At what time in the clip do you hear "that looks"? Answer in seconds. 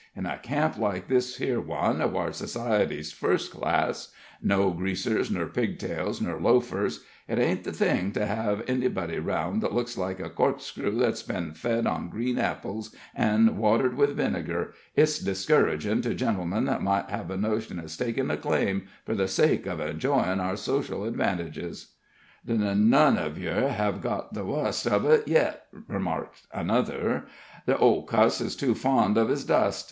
9.61-9.99